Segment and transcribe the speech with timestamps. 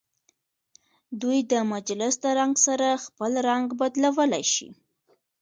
[1.21, 4.69] دوی د مجلس د رنګ سره خپل رنګ بدلولی شي.